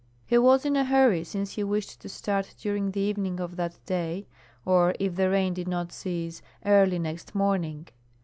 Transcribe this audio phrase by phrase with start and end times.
[0.25, 3.77] He was in a hurry, since he wished to start during the evening of that
[3.85, 4.25] day,
[4.65, 7.87] or if the rain did not cease, early next morning.